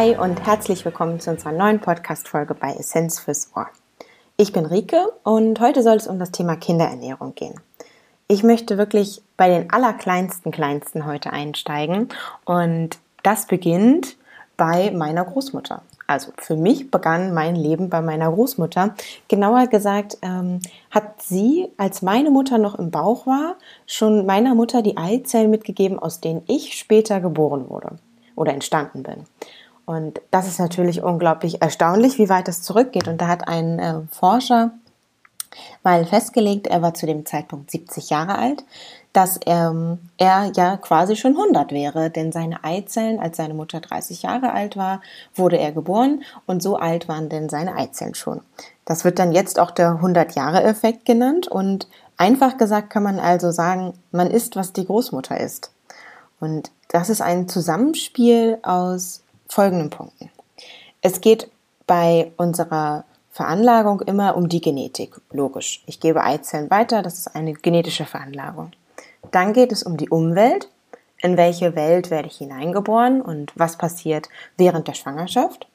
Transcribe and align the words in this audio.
Hi 0.00 0.16
und 0.16 0.46
herzlich 0.46 0.82
willkommen 0.86 1.20
zu 1.20 1.28
unserer 1.28 1.52
neuen 1.52 1.78
Podcast-Folge 1.78 2.54
bei 2.54 2.72
Essenz 2.72 3.18
fürs 3.18 3.50
Ohr. 3.54 3.66
Ich 4.38 4.50
bin 4.50 4.64
Rike 4.64 5.12
und 5.24 5.60
heute 5.60 5.82
soll 5.82 5.96
es 5.96 6.06
um 6.06 6.18
das 6.18 6.30
Thema 6.30 6.56
Kinderernährung 6.56 7.34
gehen. 7.34 7.60
Ich 8.26 8.42
möchte 8.42 8.78
wirklich 8.78 9.20
bei 9.36 9.50
den 9.50 9.70
allerkleinsten 9.70 10.52
Kleinsten 10.52 11.04
heute 11.04 11.34
einsteigen 11.34 12.08
und 12.46 12.96
das 13.22 13.46
beginnt 13.46 14.16
bei 14.56 14.90
meiner 14.90 15.22
Großmutter. 15.22 15.82
Also 16.06 16.32
für 16.38 16.56
mich 16.56 16.90
begann 16.90 17.34
mein 17.34 17.54
Leben 17.54 17.90
bei 17.90 18.00
meiner 18.00 18.32
Großmutter. 18.32 18.94
Genauer 19.28 19.66
gesagt 19.66 20.16
ähm, 20.22 20.60
hat 20.90 21.20
sie, 21.20 21.68
als 21.76 22.00
meine 22.00 22.30
Mutter 22.30 22.56
noch 22.56 22.78
im 22.78 22.90
Bauch 22.90 23.26
war, 23.26 23.56
schon 23.86 24.24
meiner 24.24 24.54
Mutter 24.54 24.80
die 24.80 24.96
Eizellen 24.96 25.50
mitgegeben, 25.50 25.98
aus 25.98 26.22
denen 26.22 26.40
ich 26.46 26.78
später 26.78 27.20
geboren 27.20 27.68
wurde 27.68 27.98
oder 28.34 28.54
entstanden 28.54 29.02
bin. 29.02 29.26
Und 29.90 30.20
das 30.30 30.46
ist 30.46 30.60
natürlich 30.60 31.02
unglaublich 31.02 31.62
erstaunlich, 31.62 32.16
wie 32.16 32.28
weit 32.28 32.46
das 32.46 32.62
zurückgeht. 32.62 33.08
Und 33.08 33.20
da 33.20 33.26
hat 33.26 33.48
ein 33.48 33.80
äh, 33.80 33.94
Forscher 34.12 34.70
mal 35.82 36.04
festgelegt, 36.04 36.68
er 36.68 36.80
war 36.80 36.94
zu 36.94 37.06
dem 37.06 37.26
Zeitpunkt 37.26 37.72
70 37.72 38.08
Jahre 38.08 38.38
alt, 38.38 38.62
dass 39.12 39.40
ähm, 39.46 39.98
er 40.16 40.52
ja 40.54 40.76
quasi 40.76 41.16
schon 41.16 41.32
100 41.32 41.72
wäre, 41.72 42.08
denn 42.08 42.30
seine 42.30 42.62
Eizellen, 42.62 43.18
als 43.18 43.36
seine 43.36 43.52
Mutter 43.52 43.80
30 43.80 44.22
Jahre 44.22 44.52
alt 44.52 44.76
war, 44.76 45.00
wurde 45.34 45.58
er 45.58 45.72
geboren 45.72 46.22
und 46.46 46.62
so 46.62 46.76
alt 46.76 47.08
waren 47.08 47.28
denn 47.28 47.48
seine 47.48 47.74
Eizellen 47.74 48.14
schon. 48.14 48.42
Das 48.84 49.04
wird 49.04 49.18
dann 49.18 49.32
jetzt 49.32 49.58
auch 49.58 49.72
der 49.72 49.98
100-Jahre-Effekt 50.00 51.04
genannt 51.04 51.48
und 51.48 51.88
einfach 52.16 52.58
gesagt 52.58 52.90
kann 52.90 53.02
man 53.02 53.18
also 53.18 53.50
sagen, 53.50 53.94
man 54.12 54.30
ist, 54.30 54.54
was 54.54 54.72
die 54.72 54.86
Großmutter 54.86 55.40
ist. 55.40 55.72
Und 56.38 56.70
das 56.86 57.10
ist 57.10 57.22
ein 57.22 57.48
Zusammenspiel 57.48 58.58
aus 58.62 59.24
folgenden 59.50 59.90
Punkten. 59.90 60.30
Es 61.02 61.20
geht 61.20 61.50
bei 61.86 62.32
unserer 62.36 63.04
Veranlagung 63.32 64.00
immer 64.02 64.36
um 64.36 64.48
die 64.48 64.60
Genetik, 64.60 65.20
logisch. 65.32 65.82
Ich 65.86 66.00
gebe 66.00 66.22
Eizellen 66.22 66.70
weiter, 66.70 67.02
das 67.02 67.18
ist 67.18 67.34
eine 67.34 67.52
genetische 67.54 68.04
Veranlagung. 68.04 68.72
Dann 69.30 69.52
geht 69.52 69.72
es 69.72 69.82
um 69.82 69.96
die 69.96 70.08
Umwelt. 70.08 70.68
In 71.22 71.36
welche 71.36 71.76
Welt 71.76 72.10
werde 72.10 72.28
ich 72.28 72.38
hineingeboren 72.38 73.20
und 73.20 73.52
was 73.54 73.76
passiert 73.76 74.28
während 74.56 74.88
der 74.88 74.94
Schwangerschaft? 74.94 75.66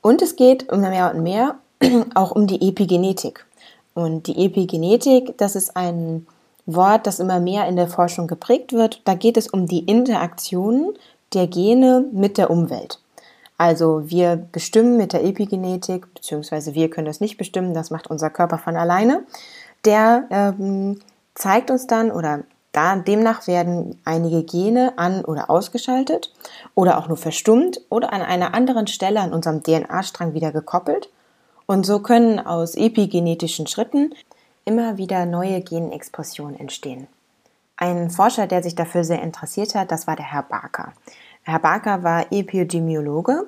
Und 0.00 0.22
es 0.22 0.36
geht 0.36 0.62
immer 0.64 0.90
mehr 0.90 1.12
und 1.12 1.22
mehr 1.22 1.56
auch 2.14 2.30
um 2.30 2.46
die 2.46 2.68
Epigenetik. 2.68 3.46
Und 3.94 4.28
die 4.28 4.44
Epigenetik, 4.44 5.36
das 5.38 5.56
ist 5.56 5.76
ein 5.76 6.26
Wort, 6.66 7.06
das 7.06 7.18
immer 7.18 7.40
mehr 7.40 7.66
in 7.66 7.76
der 7.76 7.88
Forschung 7.88 8.28
geprägt 8.28 8.72
wird. 8.72 9.02
Da 9.04 9.14
geht 9.14 9.36
es 9.36 9.48
um 9.48 9.66
die 9.66 9.80
Interaktion 9.80 10.94
der 11.32 11.46
Gene 11.46 12.04
mit 12.12 12.38
der 12.38 12.50
Umwelt. 12.50 13.00
Also 13.58 14.08
wir 14.08 14.36
bestimmen 14.36 14.96
mit 14.96 15.12
der 15.12 15.22
Epigenetik, 15.22 16.14
beziehungsweise 16.14 16.74
wir 16.74 16.88
können 16.88 17.06
das 17.06 17.20
nicht 17.20 17.36
bestimmen, 17.36 17.74
das 17.74 17.90
macht 17.90 18.06
unser 18.06 18.30
Körper 18.30 18.58
von 18.58 18.76
alleine. 18.76 19.24
Der 19.84 20.24
ähm, 20.30 21.00
zeigt 21.34 21.70
uns 21.70 21.86
dann 21.86 22.10
oder 22.10 22.44
da, 22.72 22.96
demnach 22.96 23.46
werden 23.46 24.00
einige 24.04 24.44
Gene 24.44 24.96
an- 24.96 25.24
oder 25.24 25.50
ausgeschaltet 25.50 26.32
oder 26.74 26.98
auch 26.98 27.08
nur 27.08 27.16
verstummt 27.16 27.80
oder 27.90 28.12
an 28.12 28.22
einer 28.22 28.54
anderen 28.54 28.86
Stelle 28.86 29.20
an 29.20 29.32
unserem 29.32 29.62
DNA-Strang 29.62 30.34
wieder 30.34 30.52
gekoppelt. 30.52 31.10
Und 31.66 31.84
so 31.84 32.00
können 32.00 32.38
aus 32.38 32.76
epigenetischen 32.76 33.66
Schritten 33.66 34.14
immer 34.64 34.98
wieder 34.98 35.26
neue 35.26 35.60
Genexpressionen 35.60 36.58
entstehen. 36.58 37.08
Ein 37.76 38.10
Forscher, 38.10 38.46
der 38.46 38.62
sich 38.62 38.74
dafür 38.74 39.04
sehr 39.04 39.22
interessiert 39.22 39.74
hat, 39.74 39.90
das 39.90 40.06
war 40.06 40.14
der 40.14 40.30
Herr 40.30 40.42
Barker. 40.42 40.92
Herr 41.42 41.58
Barker 41.58 42.02
war 42.02 42.30
Epidemiologe. 42.30 43.46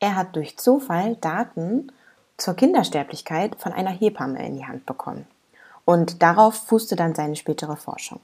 Er 0.00 0.16
hat 0.16 0.36
durch 0.36 0.58
Zufall 0.58 1.16
Daten 1.16 1.92
zur 2.36 2.54
Kindersterblichkeit 2.54 3.56
von 3.58 3.72
einer 3.72 3.90
Hebamme 3.90 4.44
in 4.44 4.56
die 4.56 4.66
Hand 4.66 4.86
bekommen. 4.86 5.26
Und 5.84 6.22
darauf 6.22 6.54
fußte 6.54 6.96
dann 6.96 7.14
seine 7.14 7.36
spätere 7.36 7.76
Forschung. 7.76 8.20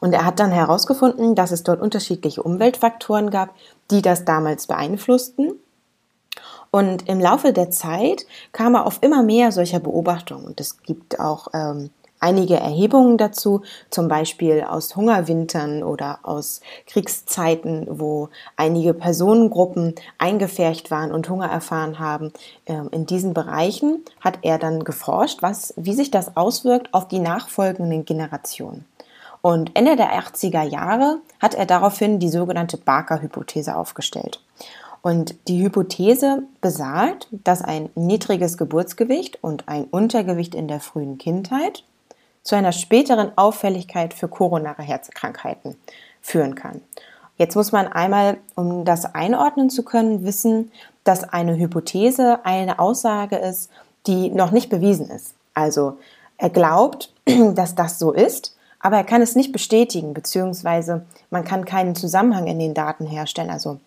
Und 0.00 0.12
er 0.12 0.24
hat 0.24 0.38
dann 0.38 0.52
herausgefunden, 0.52 1.34
dass 1.34 1.50
es 1.50 1.62
dort 1.62 1.80
unterschiedliche 1.80 2.42
Umweltfaktoren 2.42 3.30
gab, 3.30 3.50
die 3.90 4.02
das 4.02 4.24
damals 4.24 4.66
beeinflussten. 4.66 5.52
Und 6.70 7.08
im 7.08 7.20
Laufe 7.20 7.52
der 7.52 7.70
Zeit 7.70 8.26
kam 8.52 8.74
er 8.74 8.86
auf 8.86 8.98
immer 9.02 9.22
mehr 9.22 9.52
solcher 9.52 9.80
Beobachtungen. 9.80 10.46
Und 10.46 10.60
es 10.60 10.82
gibt 10.82 11.18
auch 11.18 11.48
ähm, 11.54 11.90
einige 12.26 12.56
Erhebungen 12.56 13.18
dazu, 13.18 13.62
zum 13.88 14.08
Beispiel 14.08 14.62
aus 14.62 14.96
Hungerwintern 14.96 15.84
oder 15.84 16.18
aus 16.24 16.60
Kriegszeiten, 16.88 17.86
wo 17.88 18.30
einige 18.56 18.94
Personengruppen 18.94 19.94
eingefärcht 20.18 20.90
waren 20.90 21.12
und 21.12 21.28
Hunger 21.28 21.48
erfahren 21.48 22.00
haben. 22.00 22.32
Ähm, 22.66 22.88
in 22.90 23.06
diesen 23.06 23.32
Bereichen 23.32 24.04
hat 24.20 24.40
er 24.42 24.58
dann 24.58 24.82
geforscht, 24.82 25.40
was, 25.40 25.72
wie 25.76 25.94
sich 25.94 26.10
das 26.10 26.36
auswirkt 26.36 26.92
auf 26.92 27.06
die 27.06 27.20
nachfolgenden 27.20 28.04
Generationen. 28.04 28.84
Und 29.40 29.70
Ende 29.74 29.94
der 29.94 30.18
80er 30.18 30.64
Jahre 30.64 31.18
hat 31.38 31.54
er 31.54 31.66
daraufhin 31.66 32.18
die 32.18 32.30
sogenannte 32.30 32.76
Barker-Hypothese 32.76 33.76
aufgestellt. 33.76 34.40
Und 35.00 35.36
die 35.46 35.62
Hypothese 35.62 36.42
besagt, 36.60 37.28
dass 37.30 37.62
ein 37.62 37.90
niedriges 37.94 38.58
Geburtsgewicht 38.58 39.38
und 39.44 39.68
ein 39.68 39.84
Untergewicht 39.84 40.56
in 40.56 40.66
der 40.66 40.80
frühen 40.80 41.18
Kindheit 41.18 41.84
zu 42.46 42.54
einer 42.54 42.70
späteren 42.70 43.36
Auffälligkeit 43.36 44.14
für 44.14 44.28
koronare 44.28 44.82
Herzkrankheiten 44.82 45.76
führen 46.20 46.54
kann. 46.54 46.80
Jetzt 47.36 47.56
muss 47.56 47.72
man 47.72 47.88
einmal, 47.88 48.38
um 48.54 48.84
das 48.84 49.04
einordnen 49.04 49.68
zu 49.68 49.82
können, 49.82 50.24
wissen, 50.24 50.70
dass 51.02 51.24
eine 51.24 51.56
Hypothese 51.56 52.38
eine 52.44 52.78
Aussage 52.78 53.36
ist, 53.36 53.68
die 54.06 54.30
noch 54.30 54.52
nicht 54.52 54.70
bewiesen 54.70 55.10
ist. 55.10 55.34
Also 55.54 55.98
er 56.38 56.50
glaubt, 56.50 57.12
dass 57.54 57.74
das 57.74 57.98
so 57.98 58.12
ist, 58.12 58.56
aber 58.78 58.98
er 58.98 59.04
kann 59.04 59.22
es 59.22 59.34
nicht 59.34 59.50
bestätigen, 59.50 60.14
beziehungsweise 60.14 61.04
man 61.30 61.44
kann 61.44 61.64
keinen 61.64 61.96
Zusammenhang 61.96 62.46
in 62.46 62.60
den 62.60 62.74
Daten 62.74 63.06
herstellen, 63.06 63.50
also 63.50 63.80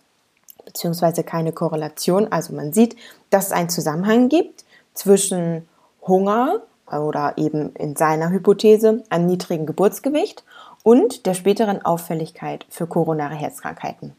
beziehungsweise 0.66 1.24
keine 1.24 1.54
Korrelation. 1.54 2.30
Also 2.30 2.54
man 2.54 2.74
sieht, 2.74 2.98
dass 3.30 3.48
es 3.48 3.52
einen 3.54 3.70
Zusammenhang 3.70 4.28
gibt 4.28 4.66
zwischen 4.94 5.66
Hunger 6.06 6.62
oder 6.92 7.34
eben 7.38 7.74
in 7.76 7.96
seiner 7.96 8.30
Hypothese 8.30 9.04
einem 9.10 9.28
niedrigen 9.28 9.66
Geburtsgewicht 9.66 10.44
und 10.84 11.26
der 11.26 11.34
späteren 11.34 11.84
Auffälligkeit 11.84 12.66
für 12.70 12.88
koronare 12.88 13.36
Herzkrankheiten. 13.36 14.14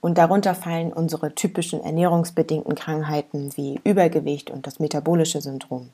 Und 0.00 0.16
darunter 0.16 0.54
fallen 0.54 0.92
unsere 0.92 1.34
typischen 1.34 1.82
ernährungsbedingten 1.82 2.74
Krankheiten 2.74 3.50
wie 3.56 3.80
Übergewicht 3.84 4.50
und 4.50 4.66
das 4.66 4.80
metabolische 4.80 5.40
Syndrom. 5.40 5.90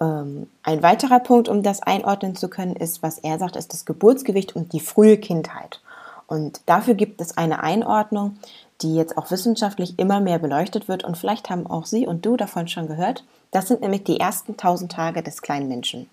Ähm, 0.00 0.48
ein 0.62 0.82
weiterer 0.82 1.20
Punkt, 1.20 1.48
um 1.48 1.62
das 1.62 1.82
einordnen 1.82 2.36
zu 2.36 2.48
können, 2.48 2.76
ist, 2.76 3.02
was 3.02 3.18
er 3.18 3.38
sagt, 3.38 3.56
ist 3.56 3.72
das 3.72 3.84
Geburtsgewicht 3.84 4.54
und 4.54 4.72
die 4.72 4.80
frühe 4.80 5.16
Kindheit. 5.16 5.80
Und 6.26 6.60
dafür 6.66 6.94
gibt 6.94 7.20
es 7.22 7.38
eine 7.38 7.62
Einordnung, 7.62 8.36
die 8.82 8.94
jetzt 8.94 9.16
auch 9.16 9.30
wissenschaftlich 9.30 9.98
immer 9.98 10.20
mehr 10.20 10.38
beleuchtet 10.38 10.86
wird. 10.86 11.04
Und 11.04 11.16
vielleicht 11.16 11.50
haben 11.50 11.66
auch 11.66 11.86
Sie 11.86 12.06
und 12.06 12.24
du 12.24 12.36
davon 12.36 12.68
schon 12.68 12.86
gehört. 12.86 13.24
Das 13.50 13.68
sind 13.68 13.80
nämlich 13.80 14.04
die 14.04 14.20
ersten 14.20 14.52
1000 14.52 14.92
Tage 14.92 15.22
des 15.22 15.42
kleinen 15.42 15.68
Menschen. 15.68 16.08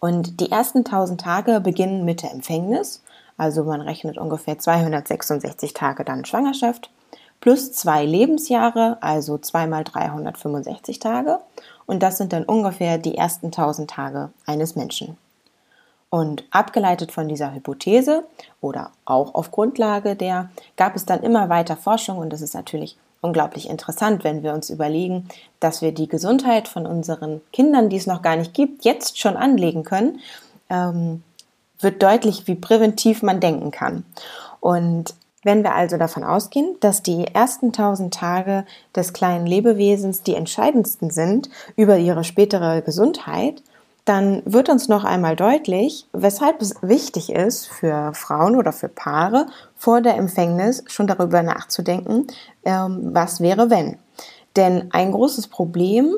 Und 0.00 0.40
die 0.40 0.50
ersten 0.50 0.78
1000 0.78 1.20
Tage 1.20 1.60
beginnen 1.60 2.04
mit 2.04 2.22
der 2.22 2.32
Empfängnis. 2.32 3.02
Also 3.36 3.64
man 3.64 3.80
rechnet 3.80 4.18
ungefähr 4.18 4.58
266 4.58 5.74
Tage 5.74 6.04
dann 6.04 6.24
Schwangerschaft 6.24 6.90
plus 7.42 7.72
zwei 7.72 8.06
Lebensjahre, 8.06 8.96
also 9.00 9.36
zweimal 9.36 9.84
365 9.84 11.00
Tage. 11.00 11.40
Und 11.86 12.02
das 12.02 12.16
sind 12.16 12.32
dann 12.32 12.44
ungefähr 12.44 12.96
die 12.98 13.18
ersten 13.18 13.46
1000 13.46 13.90
Tage 13.90 14.30
eines 14.46 14.76
Menschen. 14.76 15.18
Und 16.08 16.44
abgeleitet 16.50 17.10
von 17.10 17.28
dieser 17.28 17.52
Hypothese 17.52 18.24
oder 18.60 18.92
auch 19.04 19.34
auf 19.34 19.50
Grundlage 19.50 20.14
der 20.14 20.50
gab 20.76 20.94
es 20.94 21.04
dann 21.04 21.22
immer 21.22 21.48
weiter 21.48 21.76
Forschung 21.76 22.18
und 22.18 22.30
das 22.30 22.42
ist 22.42 22.54
natürlich 22.54 22.96
unglaublich 23.22 23.70
interessant, 23.70 24.24
wenn 24.24 24.42
wir 24.42 24.52
uns 24.52 24.68
überlegen, 24.68 25.28
dass 25.60 25.80
wir 25.80 25.92
die 25.92 26.08
Gesundheit 26.08 26.68
von 26.68 26.86
unseren 26.86 27.40
Kindern, 27.52 27.88
die 27.88 27.96
es 27.96 28.06
noch 28.06 28.20
gar 28.20 28.36
nicht 28.36 28.52
gibt, 28.52 28.84
jetzt 28.84 29.18
schon 29.18 29.36
anlegen 29.36 29.84
können, 29.84 30.20
ähm, 30.68 31.22
wird 31.80 32.02
deutlich, 32.02 32.46
wie 32.46 32.56
präventiv 32.56 33.22
man 33.22 33.40
denken 33.40 33.70
kann. 33.70 34.04
Und 34.60 35.14
wenn 35.44 35.62
wir 35.62 35.74
also 35.74 35.96
davon 35.96 36.24
ausgehen, 36.24 36.76
dass 36.80 37.02
die 37.02 37.26
ersten 37.26 37.72
1000 37.72 38.12
Tage 38.12 38.64
des 38.94 39.12
kleinen 39.12 39.46
Lebewesens 39.46 40.22
die 40.22 40.34
entscheidendsten 40.34 41.10
sind 41.10 41.48
über 41.76 41.98
ihre 41.98 42.24
spätere 42.24 42.82
Gesundheit, 42.82 43.62
dann 44.04 44.42
wird 44.44 44.68
uns 44.68 44.88
noch 44.88 45.04
einmal 45.04 45.36
deutlich, 45.36 46.08
weshalb 46.12 46.60
es 46.60 46.74
wichtig 46.82 47.30
ist 47.32 47.68
für 47.68 48.12
Frauen 48.14 48.56
oder 48.56 48.72
für 48.72 48.88
Paare 48.88 49.46
vor 49.76 50.00
der 50.00 50.16
Empfängnis 50.16 50.82
schon 50.88 51.06
darüber 51.06 51.42
nachzudenken, 51.42 52.26
ähm, 52.64 53.10
was 53.12 53.40
wäre 53.40 53.70
wenn. 53.70 53.98
Denn 54.56 54.88
ein 54.92 55.12
großes 55.12 55.48
Problem, 55.48 56.16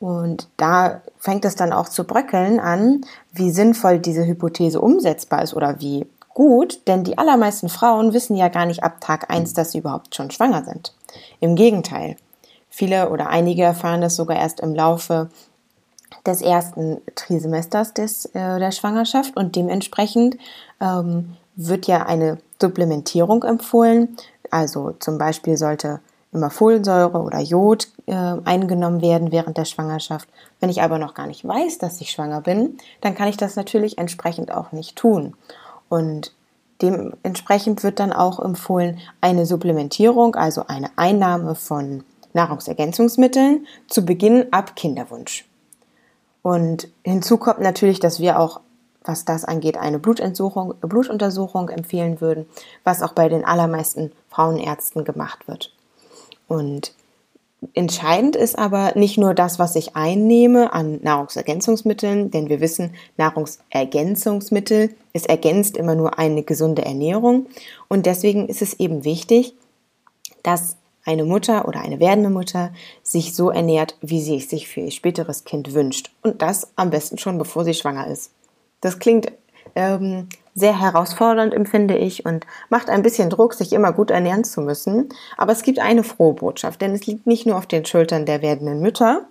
und 0.00 0.48
da 0.56 1.02
fängt 1.18 1.44
es 1.44 1.56
dann 1.56 1.72
auch 1.72 1.88
zu 1.88 2.04
bröckeln 2.04 2.60
an, 2.60 3.02
wie 3.32 3.50
sinnvoll 3.50 3.98
diese 3.98 4.26
Hypothese 4.26 4.80
umsetzbar 4.80 5.42
ist 5.42 5.54
oder 5.54 5.80
wie 5.80 6.06
gut, 6.38 6.86
denn 6.86 7.02
die 7.02 7.18
allermeisten 7.18 7.68
Frauen 7.68 8.12
wissen 8.12 8.36
ja 8.36 8.48
gar 8.48 8.64
nicht 8.64 8.84
ab 8.84 9.00
Tag 9.00 9.28
1, 9.28 9.54
dass 9.54 9.72
sie 9.72 9.78
überhaupt 9.78 10.14
schon 10.14 10.30
schwanger 10.30 10.64
sind. 10.64 10.94
Im 11.40 11.56
Gegenteil. 11.56 12.16
Viele 12.70 13.10
oder 13.10 13.28
einige 13.28 13.64
erfahren 13.64 14.00
das 14.00 14.14
sogar 14.14 14.36
erst 14.36 14.60
im 14.60 14.74
Laufe 14.74 15.30
des 16.28 16.42
ersten 16.42 17.00
Trisemesters 17.14 17.94
des, 17.94 18.26
äh, 18.26 18.58
der 18.58 18.70
Schwangerschaft 18.70 19.36
und 19.36 19.56
dementsprechend 19.56 20.36
ähm, 20.80 21.36
wird 21.56 21.86
ja 21.86 22.06
eine 22.06 22.38
Supplementierung 22.60 23.42
empfohlen. 23.42 24.16
Also 24.50 24.92
zum 25.00 25.18
Beispiel 25.18 25.56
sollte 25.56 26.00
immer 26.32 26.50
Folsäure 26.50 27.18
oder 27.18 27.40
Jod 27.40 27.88
äh, 28.06 28.12
eingenommen 28.12 29.00
werden 29.00 29.32
während 29.32 29.56
der 29.56 29.64
Schwangerschaft. 29.64 30.28
Wenn 30.60 30.70
ich 30.70 30.82
aber 30.82 30.98
noch 30.98 31.14
gar 31.14 31.26
nicht 31.26 31.46
weiß, 31.46 31.78
dass 31.78 32.00
ich 32.00 32.10
schwanger 32.10 32.42
bin, 32.42 32.78
dann 33.00 33.14
kann 33.14 33.28
ich 33.28 33.36
das 33.36 33.56
natürlich 33.56 33.98
entsprechend 33.98 34.52
auch 34.52 34.72
nicht 34.72 34.96
tun. 34.96 35.34
Und 35.88 36.34
dementsprechend 36.82 37.82
wird 37.82 37.98
dann 37.98 38.12
auch 38.12 38.40
empfohlen, 38.40 38.98
eine 39.20 39.46
Supplementierung, 39.46 40.36
also 40.36 40.66
eine 40.68 40.90
Einnahme 40.96 41.54
von 41.54 42.04
Nahrungsergänzungsmitteln 42.34 43.66
zu 43.88 44.04
Beginn 44.04 44.52
ab 44.52 44.76
Kinderwunsch. 44.76 45.47
Und 46.48 46.88
hinzu 47.04 47.36
kommt 47.36 47.60
natürlich, 47.60 48.00
dass 48.00 48.20
wir 48.20 48.40
auch, 48.40 48.60
was 49.04 49.26
das 49.26 49.44
angeht, 49.44 49.76
eine 49.76 49.98
Blutuntersuchung, 49.98 51.68
empfehlen 51.68 52.22
würden, 52.22 52.46
was 52.84 53.02
auch 53.02 53.12
bei 53.12 53.28
den 53.28 53.44
allermeisten 53.44 54.12
Frauenärzten 54.30 55.04
gemacht 55.04 55.46
wird. 55.46 55.74
Und 56.46 56.94
entscheidend 57.74 58.34
ist 58.34 58.58
aber 58.58 58.92
nicht 58.94 59.18
nur 59.18 59.34
das, 59.34 59.58
was 59.58 59.76
ich 59.76 59.94
einnehme 59.94 60.72
an 60.72 61.00
Nahrungsergänzungsmitteln, 61.02 62.30
denn 62.30 62.48
wir 62.48 62.62
wissen, 62.62 62.94
Nahrungsergänzungsmittel, 63.18 64.94
es 65.12 65.26
ergänzt 65.26 65.76
immer 65.76 65.96
nur 65.96 66.18
eine 66.18 66.44
gesunde 66.44 66.82
Ernährung. 66.82 67.44
Und 67.88 68.06
deswegen 68.06 68.48
ist 68.48 68.62
es 68.62 68.80
eben 68.80 69.04
wichtig, 69.04 69.52
dass 70.42 70.77
eine 71.08 71.24
Mutter 71.24 71.66
oder 71.66 71.80
eine 71.80 72.00
werdende 72.00 72.28
Mutter 72.28 72.70
sich 73.02 73.34
so 73.34 73.50
ernährt, 73.50 73.96
wie 74.02 74.20
sie 74.20 74.36
es 74.36 74.50
sich 74.50 74.68
für 74.68 74.80
ihr 74.80 74.90
späteres 74.90 75.44
Kind 75.44 75.72
wünscht. 75.72 76.10
Und 76.22 76.42
das 76.42 76.68
am 76.76 76.90
besten 76.90 77.16
schon, 77.16 77.38
bevor 77.38 77.64
sie 77.64 77.72
schwanger 77.72 78.06
ist. 78.06 78.30
Das 78.82 78.98
klingt 78.98 79.32
ähm, 79.74 80.28
sehr 80.54 80.78
herausfordernd, 80.78 81.54
empfinde 81.54 81.96
ich, 81.96 82.26
und 82.26 82.46
macht 82.68 82.90
ein 82.90 83.02
bisschen 83.02 83.30
Druck, 83.30 83.54
sich 83.54 83.72
immer 83.72 83.92
gut 83.92 84.10
ernähren 84.10 84.44
zu 84.44 84.60
müssen. 84.60 85.08
Aber 85.38 85.52
es 85.52 85.62
gibt 85.62 85.78
eine 85.78 86.04
frohe 86.04 86.34
Botschaft, 86.34 86.82
denn 86.82 86.92
es 86.92 87.06
liegt 87.06 87.26
nicht 87.26 87.46
nur 87.46 87.56
auf 87.56 87.66
den 87.66 87.86
Schultern 87.86 88.26
der 88.26 88.42
werdenden 88.42 88.80
Mütter, 88.80 89.22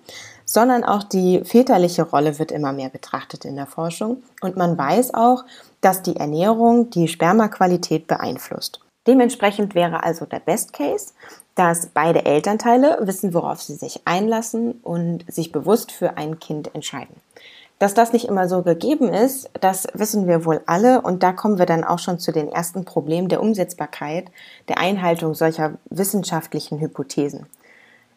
sondern 0.45 0.83
auch 0.83 1.03
die 1.03 1.44
väterliche 1.44 2.03
Rolle 2.03 2.39
wird 2.39 2.51
immer 2.51 2.74
mehr 2.74 2.89
betrachtet 2.89 3.45
in 3.45 3.56
der 3.56 3.68
Forschung. 3.68 4.24
Und 4.41 4.57
man 4.57 4.77
weiß 4.77 5.13
auch, 5.13 5.44
dass 5.81 6.01
die 6.01 6.15
Ernährung 6.15 6.89
die 6.89 7.07
Spermaqualität 7.07 8.07
beeinflusst. 8.07 8.79
Dementsprechend 9.06 9.74
wäre 9.74 10.03
also 10.03 10.25
der 10.25 10.39
Best 10.39 10.74
Case, 10.74 11.13
dass 11.57 11.88
beide 11.88 12.25
Elternteile 12.25 13.00
wissen, 13.01 13.33
worauf 13.33 13.62
sie 13.62 13.75
sich 13.75 14.01
einlassen 14.06 14.74
und 14.83 15.25
sich 15.27 15.51
bewusst 15.51 15.92
für 15.92 16.15
ein 16.15 16.39
Kind 16.39 16.74
entscheiden. 16.75 17.15
Dass 17.80 17.94
das 17.94 18.13
nicht 18.13 18.25
immer 18.27 18.48
so 18.48 18.63
gegeben 18.63 19.13
ist, 19.13 19.50
das 19.59 19.88
wissen 19.94 20.27
wir 20.27 20.45
wohl 20.45 20.62
alle 20.65 21.01
und 21.01 21.24
da 21.24 21.31
kommen 21.31 21.59
wir 21.59 21.65
dann 21.65 21.83
auch 21.83 22.00
schon 22.00 22.19
zu 22.19 22.31
den 22.31 22.48
ersten 22.48 22.86
Problemen 22.86 23.27
der 23.27 23.42
Umsetzbarkeit, 23.42 24.31
der 24.68 24.80
Einhaltung 24.80 25.33
solcher 25.33 25.74
wissenschaftlichen 25.89 26.80
Hypothesen. 26.80 27.45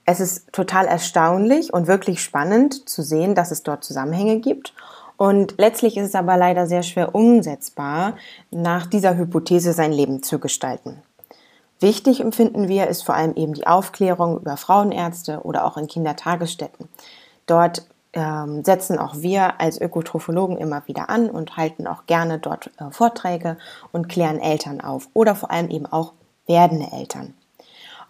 Es 0.06 0.20
ist 0.20 0.52
total 0.52 0.86
erstaunlich 0.86 1.72
und 1.72 1.86
wirklich 1.86 2.22
spannend 2.22 2.88
zu 2.88 3.02
sehen, 3.02 3.34
dass 3.34 3.50
es 3.50 3.62
dort 3.62 3.84
Zusammenhänge 3.84 4.40
gibt 4.40 4.72
und 5.20 5.56
letztlich 5.58 5.98
ist 5.98 6.06
es 6.06 6.14
aber 6.14 6.38
leider 6.38 6.66
sehr 6.66 6.82
schwer 6.82 7.14
umsetzbar, 7.14 8.16
nach 8.50 8.86
dieser 8.86 9.18
Hypothese 9.18 9.74
sein 9.74 9.92
Leben 9.92 10.22
zu 10.22 10.38
gestalten. 10.38 11.02
Wichtig 11.80 12.20
empfinden 12.20 12.68
wir 12.68 12.88
ist 12.88 13.02
vor 13.02 13.14
allem 13.14 13.34
eben 13.36 13.54
die 13.54 13.66
Aufklärung 13.66 14.38
über 14.38 14.58
Frauenärzte 14.58 15.40
oder 15.40 15.64
auch 15.64 15.78
in 15.78 15.86
Kindertagesstätten. 15.86 16.88
Dort 17.46 17.86
ähm, 18.12 18.62
setzen 18.64 18.98
auch 18.98 19.16
wir 19.16 19.60
als 19.60 19.80
Ökotrophologen 19.80 20.58
immer 20.58 20.86
wieder 20.86 21.08
an 21.08 21.30
und 21.30 21.56
halten 21.56 21.86
auch 21.86 22.04
gerne 22.06 22.38
dort 22.38 22.70
äh, 22.78 22.90
Vorträge 22.90 23.56
und 23.92 24.08
klären 24.08 24.40
Eltern 24.40 24.80
auf 24.80 25.08
oder 25.14 25.34
vor 25.34 25.50
allem 25.50 25.70
eben 25.70 25.86
auch 25.86 26.12
werdende 26.46 26.92
Eltern. 26.92 27.34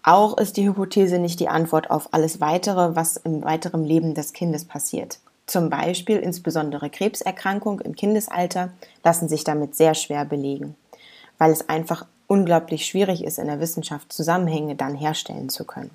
Auch 0.02 0.36
ist 0.38 0.56
die 0.56 0.66
Hypothese 0.66 1.18
nicht 1.18 1.38
die 1.40 1.48
Antwort 1.48 1.90
auf 1.90 2.08
alles 2.12 2.40
weitere, 2.40 2.96
was 2.96 3.18
im 3.18 3.44
weiteren 3.44 3.84
Leben 3.84 4.14
des 4.14 4.32
Kindes 4.32 4.64
passiert. 4.64 5.20
Zum 5.46 5.68
Beispiel 5.68 6.16
insbesondere 6.16 6.90
Krebserkrankungen 6.90 7.80
im 7.80 7.94
Kindesalter 7.94 8.70
lassen 9.04 9.28
sich 9.28 9.44
damit 9.44 9.76
sehr 9.76 9.94
schwer 9.94 10.24
belegen, 10.24 10.76
weil 11.38 11.50
es 11.50 11.68
einfach 11.68 12.06
unglaublich 12.30 12.86
schwierig 12.86 13.24
ist, 13.24 13.40
in 13.40 13.48
der 13.48 13.58
Wissenschaft 13.58 14.12
Zusammenhänge 14.12 14.76
dann 14.76 14.94
herstellen 14.94 15.48
zu 15.48 15.64
können. 15.64 15.90